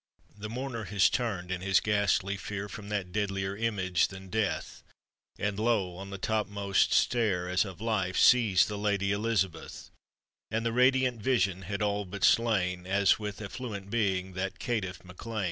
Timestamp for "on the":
5.95-6.17